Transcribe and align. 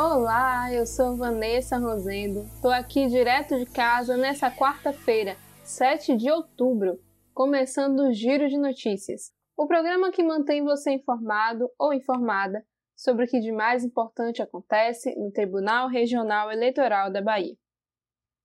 Olá, 0.00 0.72
eu 0.72 0.86
sou 0.86 1.16
Vanessa 1.16 1.76
Rosendo. 1.76 2.44
Estou 2.54 2.70
aqui 2.70 3.08
direto 3.08 3.58
de 3.58 3.66
casa 3.66 4.16
nessa 4.16 4.48
quarta-feira, 4.48 5.36
7 5.64 6.16
de 6.16 6.30
outubro, 6.30 7.00
começando 7.34 7.98
o 7.98 8.12
Giro 8.12 8.48
de 8.48 8.56
Notícias, 8.56 9.32
o 9.56 9.66
programa 9.66 10.12
que 10.12 10.22
mantém 10.22 10.62
você 10.62 10.92
informado 10.92 11.68
ou 11.76 11.92
informada 11.92 12.64
sobre 12.94 13.24
o 13.24 13.28
que 13.28 13.40
de 13.40 13.50
mais 13.50 13.82
importante 13.82 14.40
acontece 14.40 15.12
no 15.16 15.32
Tribunal 15.32 15.88
Regional 15.88 16.52
Eleitoral 16.52 17.10
da 17.10 17.20
Bahia. 17.20 17.56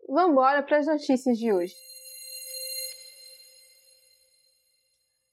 Vamos 0.09 0.43
para 0.65 0.79
as 0.79 0.87
notícias 0.87 1.37
de 1.37 1.53
hoje. 1.53 1.75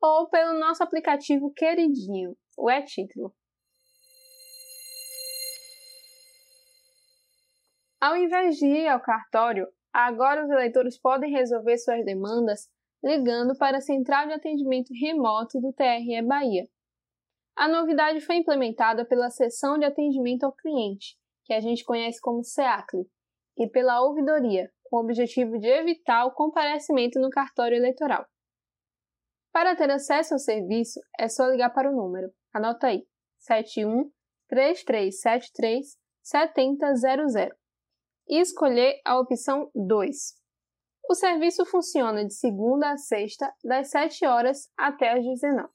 ou 0.00 0.28
pelo 0.28 0.58
nosso 0.58 0.82
aplicativo 0.82 1.52
queridinho, 1.54 2.36
o 2.58 2.70
E-Título. 2.70 3.32
Ao 8.00 8.16
invés 8.16 8.56
de 8.56 8.66
ir 8.66 8.88
ao 8.88 9.00
cartório, 9.00 9.66
agora 9.92 10.44
os 10.44 10.50
eleitores 10.50 11.00
podem 11.00 11.30
resolver 11.30 11.78
suas 11.78 12.04
demandas 12.04 12.68
ligando 13.02 13.56
para 13.56 13.78
a 13.78 13.80
Central 13.80 14.26
de 14.26 14.34
Atendimento 14.34 14.92
Remoto 14.92 15.60
do 15.60 15.72
TRE 15.72 16.22
Bahia. 16.22 16.66
A 17.56 17.68
novidade 17.68 18.20
foi 18.20 18.36
implementada 18.36 19.06
pela 19.06 19.30
Seção 19.30 19.78
de 19.78 19.86
Atendimento 19.86 20.44
ao 20.44 20.52
Cliente, 20.52 21.16
que 21.44 21.54
a 21.54 21.60
gente 21.60 21.84
conhece 21.84 22.20
como 22.20 22.44
SEACLI, 22.44 23.06
e 23.56 23.66
pela 23.68 24.02
Ouvidoria, 24.02 24.70
com 24.84 24.98
o 24.98 25.00
objetivo 25.00 25.58
de 25.58 25.66
evitar 25.66 26.26
o 26.26 26.34
comparecimento 26.34 27.18
no 27.18 27.30
cartório 27.30 27.76
eleitoral. 27.76 28.26
Para 29.52 29.74
ter 29.74 29.90
acesso 29.90 30.34
ao 30.34 30.38
serviço, 30.38 31.00
é 31.18 31.28
só 31.28 31.46
ligar 31.46 31.70
para 31.70 31.90
o 31.90 31.96
número, 31.96 32.30
anota 32.52 32.88
aí, 32.88 33.06
71 33.38 34.10
3373 34.48 35.96
7000 36.22 37.56
e 38.28 38.40
escolher 38.40 39.00
a 39.04 39.18
opção 39.18 39.70
2. 39.74 40.16
O 41.08 41.14
serviço 41.14 41.64
funciona 41.64 42.24
de 42.24 42.34
segunda 42.34 42.90
a 42.90 42.96
sexta, 42.96 43.52
das 43.64 43.90
7 43.90 44.26
horas 44.26 44.68
até 44.76 45.12
as 45.12 45.24
19. 45.24 45.68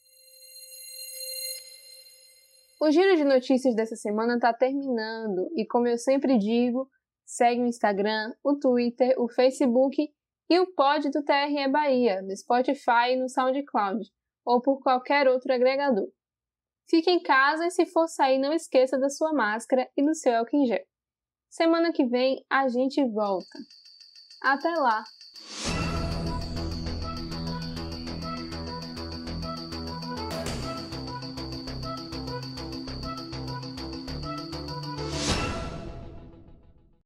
O 2.80 2.90
giro 2.90 3.16
de 3.16 3.24
notícias 3.24 3.74
dessa 3.74 3.96
semana 3.96 4.34
está 4.34 4.52
terminando 4.52 5.48
e, 5.56 5.66
como 5.66 5.88
eu 5.88 5.98
sempre 5.98 6.38
digo, 6.38 6.88
Segue 7.28 7.60
o 7.60 7.66
Instagram, 7.66 8.32
o 8.42 8.58
Twitter, 8.58 9.14
o 9.20 9.28
Facebook 9.28 10.10
e 10.48 10.58
o 10.58 10.74
pod 10.74 11.10
do 11.10 11.22
TRE 11.22 11.68
Bahia, 11.68 12.22
no 12.22 12.34
Spotify 12.34 13.12
e 13.12 13.16
no 13.16 13.28
SoundCloud, 13.28 14.10
ou 14.46 14.62
por 14.62 14.80
qualquer 14.80 15.28
outro 15.28 15.52
agregador. 15.52 16.08
Fique 16.88 17.10
em 17.10 17.22
casa 17.22 17.66
e 17.66 17.70
se 17.70 17.84
for 17.84 18.08
sair 18.08 18.38
não 18.38 18.50
esqueça 18.50 18.98
da 18.98 19.10
sua 19.10 19.34
máscara 19.34 19.86
e 19.94 20.02
do 20.02 20.14
seu 20.14 20.34
álcool 20.34 20.56
em 20.56 20.66
gel. 20.66 20.86
Semana 21.50 21.92
que 21.92 22.06
vem 22.06 22.42
a 22.48 22.66
gente 22.66 23.04
volta. 23.04 23.58
Até 24.42 24.70
lá! 24.70 25.04